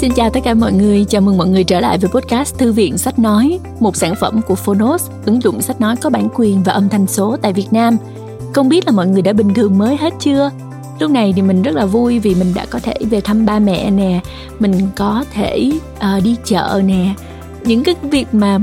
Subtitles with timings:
[0.00, 2.72] Xin chào tất cả mọi người, chào mừng mọi người trở lại với podcast Thư
[2.72, 6.62] viện Sách Nói, một sản phẩm của Phonos, ứng dụng sách nói có bản quyền
[6.62, 7.96] và âm thanh số tại Việt Nam.
[8.54, 10.50] Không biết là mọi người đã bình thường mới hết chưa?
[10.98, 13.58] Lúc này thì mình rất là vui vì mình đã có thể về thăm ba
[13.58, 14.20] mẹ nè,
[14.58, 17.14] mình có thể uh, đi chợ nè.
[17.64, 18.58] Những cái việc mà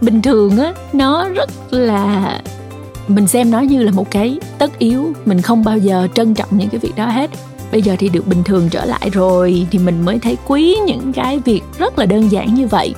[0.00, 2.40] bình thường á, nó rất là
[3.08, 6.48] mình xem nó như là một cái tất yếu mình không bao giờ trân trọng
[6.50, 7.30] những cái việc đó hết
[7.72, 11.12] bây giờ thì được bình thường trở lại rồi thì mình mới thấy quý những
[11.12, 12.94] cái việc rất là đơn giản như vậy.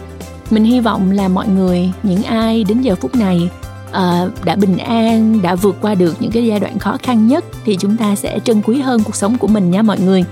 [0.51, 3.51] Mình hy vọng là mọi người những ai đến giờ phút này
[3.91, 7.45] uh, đã bình an đã vượt qua được những cái giai đoạn khó khăn nhất
[7.65, 10.25] thì chúng ta sẽ trân quý hơn cuộc sống của mình nha mọi người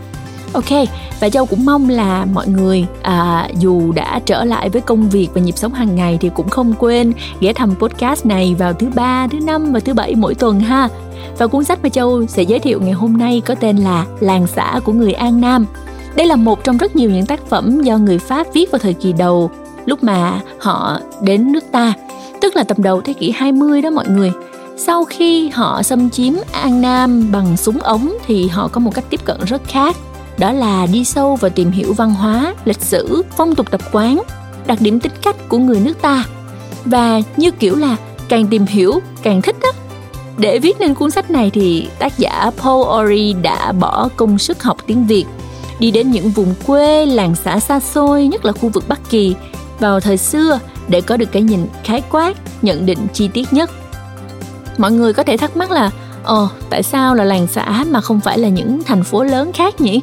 [0.52, 0.88] ok
[1.20, 5.28] và châu cũng mong là mọi người à, dù đã trở lại với công việc
[5.34, 8.88] và nhịp sống hàng ngày thì cũng không quên ghé thăm podcast này vào thứ
[8.94, 10.88] ba thứ năm và thứ bảy mỗi tuần ha.
[11.38, 14.46] Và cuốn sách mà châu sẽ giới thiệu ngày hôm nay có tên là làng
[14.46, 15.66] xã của người an nam.
[16.14, 18.94] Đây là một trong rất nhiều những tác phẩm do người pháp viết vào thời
[18.94, 19.50] kỳ đầu
[19.86, 21.94] lúc mà họ đến nước ta
[22.40, 24.32] tức là tầm đầu thế kỷ 20 đó mọi người.
[24.76, 29.04] Sau khi họ xâm chiếm An Nam bằng súng ống thì họ có một cách
[29.10, 29.96] tiếp cận rất khác
[30.40, 34.22] đó là đi sâu và tìm hiểu văn hóa, lịch sử, phong tục tập quán,
[34.66, 36.24] đặc điểm tính cách của người nước ta.
[36.84, 37.96] Và như kiểu là
[38.28, 39.68] càng tìm hiểu, càng thích á.
[40.38, 44.62] Để viết nên cuốn sách này thì tác giả Paul Ori đã bỏ công sức
[44.62, 45.24] học tiếng Việt,
[45.78, 49.34] đi đến những vùng quê làng xã xa xôi, nhất là khu vực Bắc Kỳ,
[49.78, 53.70] vào thời xưa để có được cái nhìn khái quát, nhận định chi tiết nhất.
[54.78, 55.90] Mọi người có thể thắc mắc là
[56.24, 59.80] ồ tại sao là làng xã mà không phải là những thành phố lớn khác
[59.80, 60.00] nhỉ?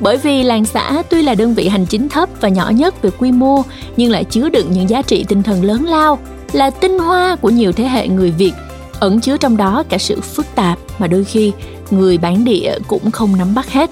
[0.00, 3.10] Bởi vì làng xã tuy là đơn vị hành chính thấp và nhỏ nhất về
[3.18, 3.62] quy mô
[3.96, 6.18] nhưng lại chứa đựng những giá trị tinh thần lớn lao
[6.52, 8.52] là tinh hoa của nhiều thế hệ người việt
[9.00, 11.52] ẩn chứa trong đó cả sự phức tạp mà đôi khi
[11.90, 13.90] người bản địa cũng không nắm bắt hết.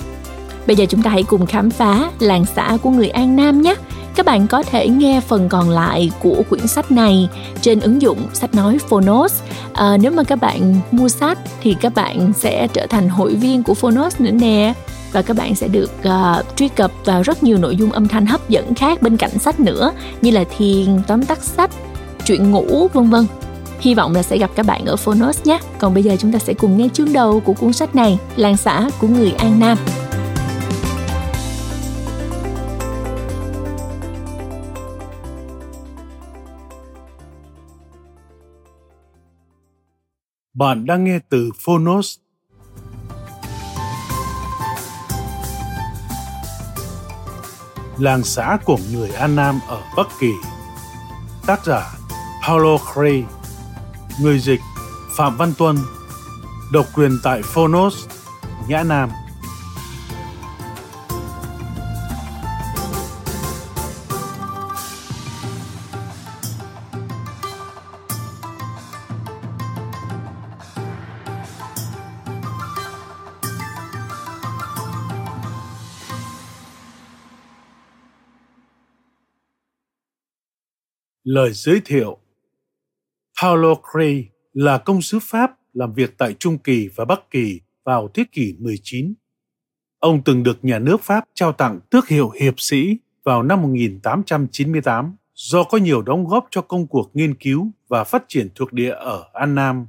[0.67, 3.75] Bây giờ chúng ta hãy cùng khám phá làng xã của người an nam nhé.
[4.15, 7.29] Các bạn có thể nghe phần còn lại của quyển sách này
[7.61, 9.41] trên ứng dụng sách nói Phonos.
[9.73, 13.63] À, nếu mà các bạn mua sách thì các bạn sẽ trở thành hội viên
[13.63, 14.75] của Phonos nữa nè
[15.13, 18.27] và các bạn sẽ được uh, truy cập vào rất nhiều nội dung âm thanh
[18.27, 19.93] hấp dẫn khác bên cạnh sách nữa
[20.23, 21.71] như là thiền, tóm tắt sách,
[22.27, 23.27] chuyện ngủ vân vân.
[23.81, 25.59] Hy vọng là sẽ gặp các bạn ở Phonos nhé.
[25.79, 28.57] Còn bây giờ chúng ta sẽ cùng nghe chương đầu của cuốn sách này, Làng
[28.57, 29.79] xã của người An Nam.
[40.55, 42.19] Bạn đang nghe từ Phonos
[47.99, 50.33] làng xã của người An Nam ở Bắc Kỳ.
[51.47, 51.93] Tác giả
[52.47, 53.25] Paulo Cray
[54.21, 54.61] Người dịch
[55.17, 55.77] Phạm Văn Tuân.
[56.73, 57.95] Độc quyền tại Phonos,
[58.69, 59.11] Nhã Nam.
[81.31, 82.19] Lời giới thiệu
[83.43, 88.09] Paulo Cray là công sứ Pháp làm việc tại Trung Kỳ và Bắc Kỳ vào
[88.15, 89.15] thế kỷ 19.
[89.99, 95.17] Ông từng được nhà nước Pháp trao tặng tước hiệu hiệp sĩ vào năm 1898
[95.35, 98.95] do có nhiều đóng góp cho công cuộc nghiên cứu và phát triển thuộc địa
[98.95, 99.87] ở An Nam.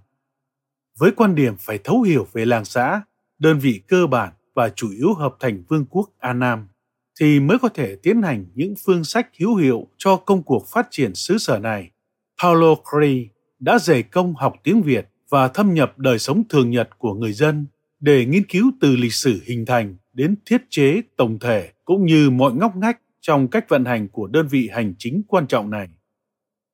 [0.97, 3.01] Với quan điểm phải thấu hiểu về làng xã,
[3.39, 6.67] đơn vị cơ bản và chủ yếu hợp thành vương quốc An Nam
[7.19, 10.87] thì mới có thể tiến hành những phương sách hữu hiệu cho công cuộc phát
[10.91, 11.91] triển xứ sở này.
[12.43, 16.89] Paulo Cray đã dày công học tiếng Việt và thâm nhập đời sống thường nhật
[16.97, 17.65] của người dân
[17.99, 22.29] để nghiên cứu từ lịch sử hình thành đến thiết chế tổng thể cũng như
[22.29, 25.87] mọi ngóc ngách trong cách vận hành của đơn vị hành chính quan trọng này.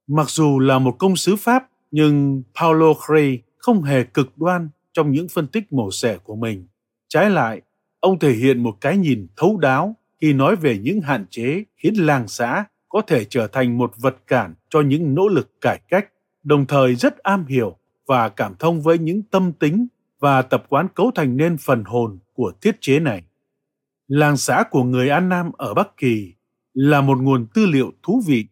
[0.08, 5.12] Mặc dù là một công sứ Pháp, nhưng Paulo Cray không hề cực đoan trong
[5.12, 6.68] những phân tích mổ xẻ của mình.
[7.08, 7.62] Trái lại,
[8.00, 11.94] ông thể hiện một cái nhìn thấu đáo khi nói về những hạn chế khiến
[11.94, 16.10] làng xã có thể trở thành một vật cản cho những nỗ lực cải cách,
[16.44, 19.88] đồng thời rất am hiểu và cảm thông với những tâm tính
[20.20, 23.24] và tập quán cấu thành nên phần hồn của thiết chế này.
[24.08, 26.34] Làng xã của người An Nam ở Bắc Kỳ
[26.74, 28.46] là một nguồn tư liệu thú vị,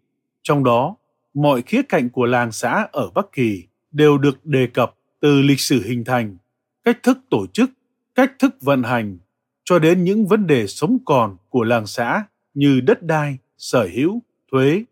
[0.43, 0.95] trong đó
[1.33, 5.59] mọi khía cạnh của làng xã ở Bắc Kỳ đều được đề cập từ lịch
[5.59, 6.37] sử hình thành,
[6.83, 7.69] cách thức tổ chức,
[8.15, 9.17] cách thức vận hành
[9.63, 14.21] cho đến những vấn đề sống còn của làng xã như đất đai, sở hữu,
[14.51, 14.83] thuế.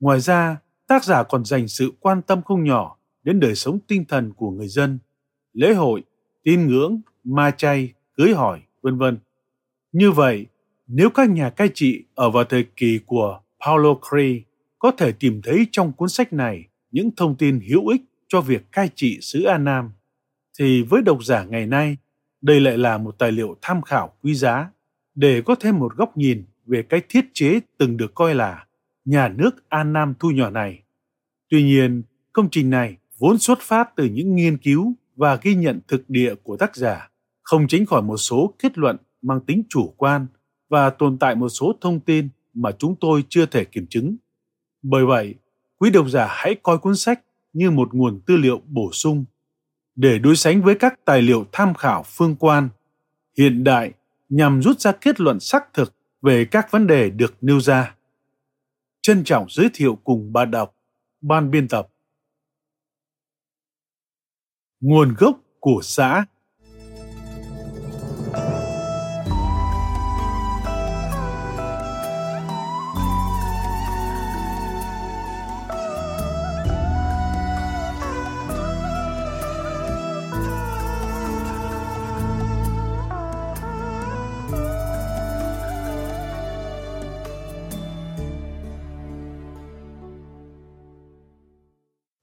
[0.00, 0.56] Ngoài ra,
[0.86, 4.50] tác giả còn dành sự quan tâm không nhỏ đến đời sống tinh thần của
[4.50, 4.98] người dân,
[5.52, 6.02] lễ hội,
[6.42, 9.18] tin ngưỡng, ma chay, cưới hỏi, vân vân.
[9.92, 10.46] Như vậy,
[10.86, 14.40] nếu các nhà cai trị ở vào thời kỳ của Paulo Cree
[14.78, 18.72] có thể tìm thấy trong cuốn sách này những thông tin hữu ích cho việc
[18.72, 19.90] cai trị xứ An Nam,
[20.58, 21.96] thì với độc giả ngày nay,
[22.40, 24.70] đây lại là một tài liệu tham khảo quý giá
[25.16, 28.66] để có thêm một góc nhìn về cái thiết chế từng được coi là
[29.04, 30.82] nhà nước An Nam thu nhỏ này.
[31.48, 32.02] Tuy nhiên,
[32.32, 36.34] công trình này vốn xuất phát từ những nghiên cứu và ghi nhận thực địa
[36.42, 37.10] của tác giả,
[37.42, 40.26] không tránh khỏi một số kết luận mang tính chủ quan
[40.68, 44.16] và tồn tại một số thông tin mà chúng tôi chưa thể kiểm chứng.
[44.82, 45.34] Bởi vậy,
[45.78, 47.20] quý độc giả hãy coi cuốn sách
[47.52, 49.24] như một nguồn tư liệu bổ sung
[49.96, 52.68] để đối sánh với các tài liệu tham khảo phương quan
[53.38, 53.92] hiện đại
[54.28, 57.96] nhằm rút ra kết luận xác thực về các vấn đề được nêu ra.
[59.02, 60.76] Trân trọng giới thiệu cùng bạn đọc,
[61.20, 61.88] ban biên tập.
[64.80, 66.24] Nguồn gốc của xã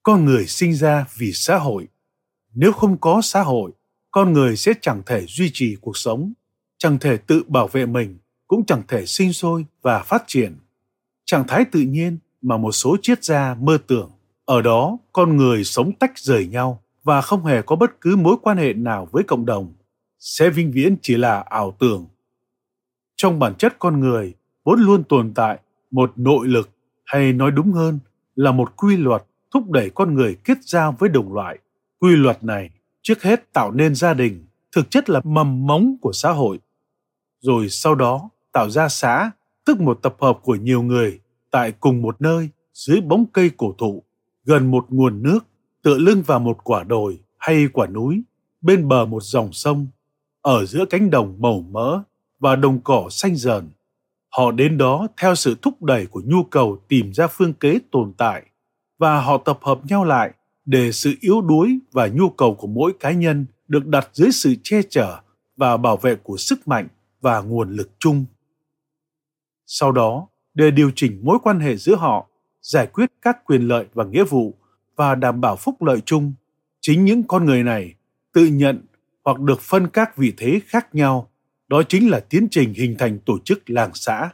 [0.04, 1.88] con người sinh ra vì xã hội.
[2.54, 3.72] Nếu không có xã hội,
[4.10, 6.32] con người sẽ chẳng thể duy trì cuộc sống,
[6.78, 10.56] chẳng thể tự bảo vệ mình, cũng chẳng thể sinh sôi và phát triển.
[11.24, 14.10] Trạng thái tự nhiên mà một số triết gia mơ tưởng,
[14.44, 18.36] ở đó con người sống tách rời nhau và không hề có bất cứ mối
[18.42, 19.74] quan hệ nào với cộng đồng,
[20.18, 22.06] sẽ vinh viễn chỉ là ảo tưởng.
[23.16, 24.34] Trong bản chất con người
[24.64, 25.58] vốn luôn tồn tại
[25.90, 26.70] một nội lực,
[27.04, 27.98] hay nói đúng hơn
[28.34, 29.24] là một quy luật
[29.54, 31.58] thúc đẩy con người kết giao với đồng loại.
[32.00, 32.70] Quy luật này
[33.02, 36.58] trước hết tạo nên gia đình, thực chất là mầm mống của xã hội.
[37.40, 39.30] Rồi sau đó tạo ra xã,
[39.64, 41.20] tức một tập hợp của nhiều người
[41.50, 44.02] tại cùng một nơi dưới bóng cây cổ thụ,
[44.44, 45.38] gần một nguồn nước,
[45.82, 48.22] tựa lưng vào một quả đồi hay quả núi,
[48.60, 49.86] bên bờ một dòng sông,
[50.42, 52.02] ở giữa cánh đồng màu mỡ
[52.38, 53.70] và đồng cỏ xanh dờn.
[54.28, 58.12] Họ đến đó theo sự thúc đẩy của nhu cầu tìm ra phương kế tồn
[58.18, 58.42] tại
[58.98, 60.32] và họ tập hợp nhau lại
[60.64, 64.54] để sự yếu đuối và nhu cầu của mỗi cá nhân được đặt dưới sự
[64.62, 65.20] che chở
[65.56, 66.88] và bảo vệ của sức mạnh
[67.20, 68.24] và nguồn lực chung.
[69.66, 72.28] Sau đó, để điều chỉnh mối quan hệ giữa họ,
[72.62, 74.54] giải quyết các quyền lợi và nghĩa vụ
[74.96, 76.32] và đảm bảo phúc lợi chung,
[76.80, 77.94] chính những con người này
[78.32, 78.86] tự nhận
[79.24, 81.30] hoặc được phân các vị thế khác nhau,
[81.68, 84.30] đó chính là tiến trình hình thành tổ chức làng xã.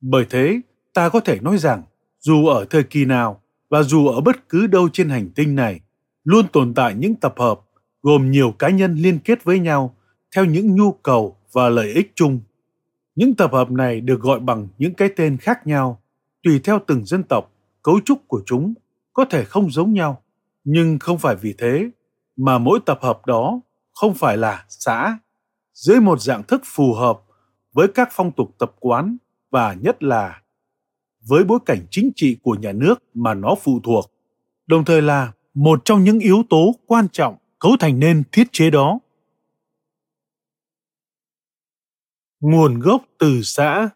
[0.00, 0.60] Bởi thế,
[0.94, 1.82] ta có thể nói rằng
[2.20, 3.40] dù ở thời kỳ nào
[3.70, 5.80] và dù ở bất cứ đâu trên hành tinh này,
[6.24, 7.60] luôn tồn tại những tập hợp
[8.02, 9.96] gồm nhiều cá nhân liên kết với nhau
[10.34, 12.40] theo những nhu cầu và lợi ích chung.
[13.14, 16.02] Những tập hợp này được gọi bằng những cái tên khác nhau,
[16.42, 17.52] tùy theo từng dân tộc,
[17.82, 18.74] cấu trúc của chúng,
[19.12, 20.22] có thể không giống nhau.
[20.64, 21.90] Nhưng không phải vì thế
[22.36, 23.60] mà mỗi tập hợp đó
[23.94, 25.18] không phải là xã,
[25.74, 27.20] dưới một dạng thức phù hợp
[27.72, 29.16] với các phong tục tập quán
[29.50, 30.42] và nhất là
[31.20, 34.12] với bối cảnh chính trị của nhà nước mà nó phụ thuộc,
[34.66, 38.70] đồng thời là một trong những yếu tố quan trọng cấu thành nên thiết chế
[38.70, 38.98] đó.
[42.40, 43.88] Nguồn gốc từ xã.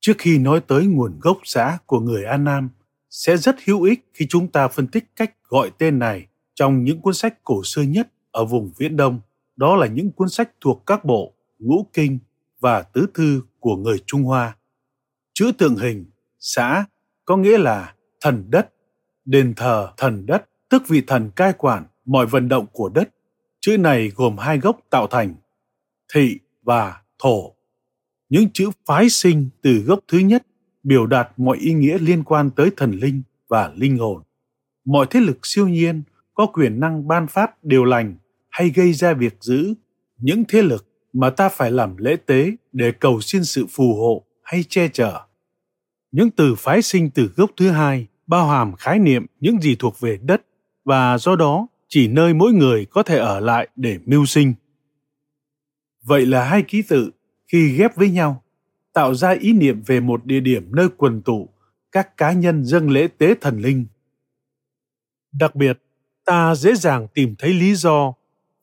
[0.00, 2.70] Trước khi nói tới nguồn gốc xã của người An Nam,
[3.10, 7.00] sẽ rất hữu ích khi chúng ta phân tích cách gọi tên này trong những
[7.00, 9.20] cuốn sách cổ xưa nhất ở vùng Viễn Đông
[9.56, 12.18] đó là những cuốn sách thuộc các bộ ngũ kinh
[12.60, 14.56] và tứ thư của người Trung Hoa.
[15.32, 16.04] Chữ tượng hình,
[16.38, 16.84] xã
[17.24, 18.68] có nghĩa là thần đất,
[19.24, 23.08] đền thờ thần đất, tức vị thần cai quản mọi vận động của đất.
[23.60, 25.34] Chữ này gồm hai gốc tạo thành,
[26.14, 27.54] thị và thổ.
[28.28, 30.46] Những chữ phái sinh từ gốc thứ nhất
[30.82, 34.22] biểu đạt mọi ý nghĩa liên quan tới thần linh và linh hồn.
[34.84, 36.02] Mọi thế lực siêu nhiên
[36.34, 38.14] có quyền năng ban phát điều lành
[38.54, 39.74] hay gây ra việc giữ
[40.18, 44.24] những thế lực mà ta phải làm lễ tế để cầu xin sự phù hộ
[44.42, 45.20] hay che chở.
[46.12, 50.00] Những từ phái sinh từ gốc thứ hai bao hàm khái niệm những gì thuộc
[50.00, 50.42] về đất
[50.84, 54.54] và do đó chỉ nơi mỗi người có thể ở lại để mưu sinh.
[56.02, 57.10] Vậy là hai ký tự
[57.52, 58.42] khi ghép với nhau
[58.92, 61.48] tạo ra ý niệm về một địa điểm nơi quần tụ
[61.92, 63.86] các cá nhân dâng lễ tế thần linh.
[65.32, 65.78] Đặc biệt,
[66.24, 68.14] ta dễ dàng tìm thấy lý do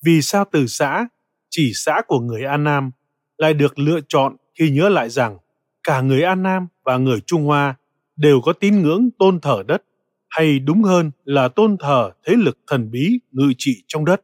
[0.06, 1.08] vì sao từ xã,
[1.50, 2.92] chỉ xã của người An Nam,
[3.38, 5.38] lại được lựa chọn khi nhớ lại rằng
[5.84, 7.76] cả người An Nam và người Trung Hoa
[8.16, 9.84] đều có tín ngưỡng tôn thờ đất
[10.30, 14.22] hay đúng hơn là tôn thờ thế lực thần bí ngự trị trong đất.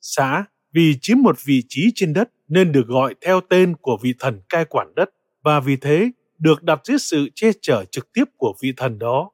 [0.00, 4.14] Xã vì chiếm một vị trí trên đất nên được gọi theo tên của vị
[4.18, 5.10] thần cai quản đất
[5.42, 9.30] và vì thế được đặt dưới sự che chở trực tiếp của vị thần đó.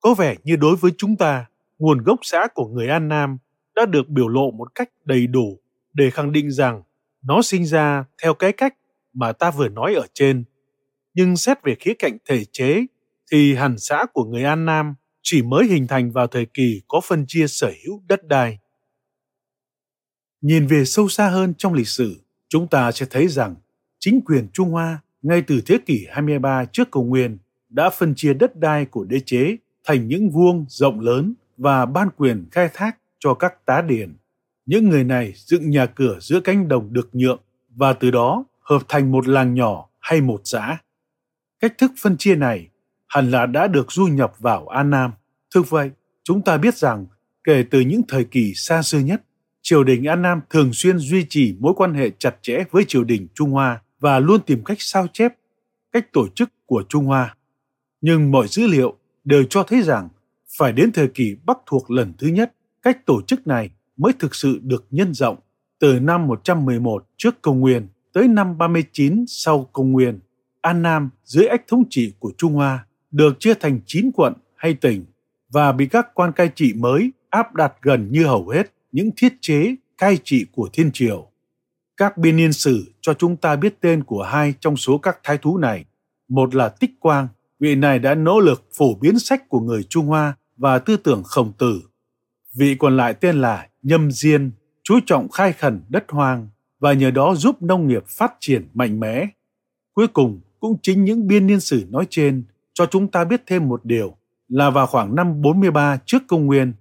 [0.00, 1.46] Có vẻ như đối với chúng ta,
[1.78, 3.38] nguồn gốc xã của người An Nam
[3.76, 5.60] đã được biểu lộ một cách đầy đủ
[5.92, 6.82] để khẳng định rằng
[7.22, 8.74] nó sinh ra theo cái cách
[9.12, 10.44] mà ta vừa nói ở trên.
[11.14, 12.86] Nhưng xét về khía cạnh thể chế
[13.32, 17.00] thì hẳn xã của người An Nam chỉ mới hình thành vào thời kỳ có
[17.00, 18.58] phân chia sở hữu đất đai.
[20.40, 23.54] Nhìn về sâu xa hơn trong lịch sử, chúng ta sẽ thấy rằng
[23.98, 27.38] chính quyền Trung Hoa ngay từ thế kỷ 23 trước công nguyên
[27.68, 32.08] đã phân chia đất đai của đế chế thành những vuông rộng lớn và ban
[32.16, 34.16] quyền khai thác cho các tá điền.
[34.66, 37.40] Những người này dựng nhà cửa giữa cánh đồng được nhượng
[37.74, 40.78] và từ đó hợp thành một làng nhỏ hay một xã.
[41.60, 42.68] Cách thức phân chia này
[43.06, 45.12] hẳn là đã được du nhập vào An Nam.
[45.54, 45.90] Thực vậy,
[46.24, 47.06] chúng ta biết rằng
[47.44, 49.22] kể từ những thời kỳ xa xưa nhất,
[49.62, 53.04] triều đình An Nam thường xuyên duy trì mối quan hệ chặt chẽ với triều
[53.04, 55.32] đình Trung Hoa và luôn tìm cách sao chép
[55.92, 57.36] cách tổ chức của Trung Hoa.
[58.00, 60.08] Nhưng mọi dữ liệu đều cho thấy rằng
[60.58, 62.54] phải đến thời kỳ Bắc thuộc lần thứ nhất,
[62.84, 65.36] cách tổ chức này mới thực sự được nhân rộng
[65.78, 70.20] từ năm 111 trước công nguyên tới năm 39 sau công nguyên.
[70.60, 74.74] An Nam dưới ách thống trị của Trung Hoa được chia thành 9 quận hay
[74.74, 75.04] tỉnh
[75.52, 79.34] và bị các quan cai trị mới áp đặt gần như hầu hết những thiết
[79.40, 81.26] chế cai trị của thiên triều.
[81.96, 85.38] Các biên niên sử cho chúng ta biết tên của hai trong số các thái
[85.38, 85.84] thú này.
[86.28, 87.28] Một là Tích Quang,
[87.60, 91.22] vị này đã nỗ lực phổ biến sách của người Trung Hoa và tư tưởng
[91.24, 91.80] khổng tử.
[92.54, 94.50] Vị còn lại tên là Nhâm Diên,
[94.82, 96.48] chú trọng khai khẩn đất hoang
[96.80, 99.26] và nhờ đó giúp nông nghiệp phát triển mạnh mẽ.
[99.94, 103.68] Cuối cùng, cũng chính những biên niên sử nói trên cho chúng ta biết thêm
[103.68, 104.16] một điều
[104.48, 106.72] là vào khoảng năm 43 trước công nguyên,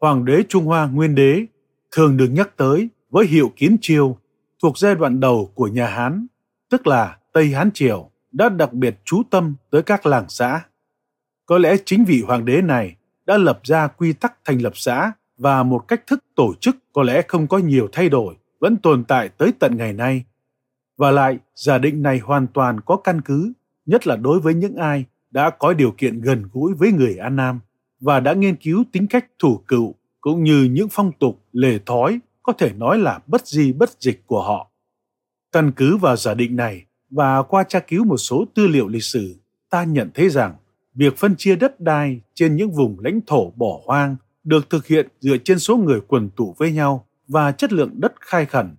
[0.00, 1.46] Hoàng đế Trung Hoa Nguyên đế
[1.90, 4.16] thường được nhắc tới với hiệu kiến triều
[4.62, 6.26] thuộc giai đoạn đầu của nhà Hán,
[6.70, 10.60] tức là Tây Hán Triều, đã đặc biệt chú tâm tới các làng xã.
[11.46, 15.12] Có lẽ chính vị hoàng đế này đã lập ra quy tắc thành lập xã
[15.38, 19.04] và một cách thức tổ chức có lẽ không có nhiều thay đổi, vẫn tồn
[19.04, 20.24] tại tới tận ngày nay.
[20.96, 23.52] Và lại, giả định này hoàn toàn có căn cứ,
[23.86, 27.36] nhất là đối với những ai đã có điều kiện gần gũi với người An
[27.36, 27.60] Nam
[28.00, 32.20] và đã nghiên cứu tính cách thủ cựu cũng như những phong tục, lề thói
[32.42, 34.70] có thể nói là bất di bất dịch của họ.
[35.52, 39.04] Căn cứ vào giả định này và qua tra cứu một số tư liệu lịch
[39.04, 39.36] sử,
[39.70, 40.54] ta nhận thấy rằng
[40.94, 45.08] việc phân chia đất đai trên những vùng lãnh thổ bỏ hoang được thực hiện
[45.20, 48.76] dựa trên số người quần tụ với nhau và chất lượng đất khai khẩn.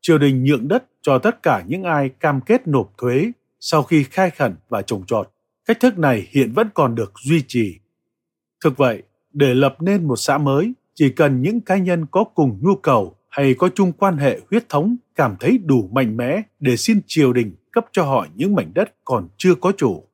[0.00, 4.04] Triều đình nhượng đất cho tất cả những ai cam kết nộp thuế sau khi
[4.04, 5.30] khai khẩn và trồng trọt.
[5.64, 7.78] Cách thức này hiện vẫn còn được duy trì.
[8.64, 12.58] Thực vậy, để lập nên một xã mới, chỉ cần những cá nhân có cùng
[12.62, 16.76] nhu cầu hay có chung quan hệ huyết thống cảm thấy đủ mạnh mẽ để
[16.76, 20.04] xin triều đình cấp cho họ những mảnh đất còn chưa có chủ.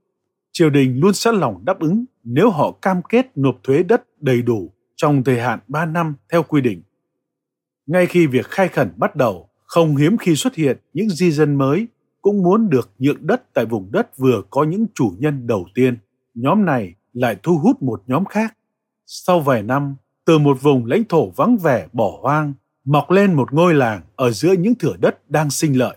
[0.59, 4.43] Triều đình luôn sẵn lòng đáp ứng nếu họ cam kết nộp thuế đất đầy
[4.43, 6.83] đủ trong thời hạn 3 năm theo quy định.
[7.87, 11.55] Ngay khi việc khai khẩn bắt đầu, không hiếm khi xuất hiện những di dân
[11.55, 11.87] mới
[12.23, 15.97] cũng muốn được nhượng đất tại vùng đất vừa có những chủ nhân đầu tiên.
[16.35, 18.57] Nhóm này lại thu hút một nhóm khác.
[19.07, 22.53] Sau vài năm, từ một vùng lãnh thổ vắng vẻ bỏ hoang,
[22.85, 25.97] mọc lên một ngôi làng ở giữa những thửa đất đang sinh lợi.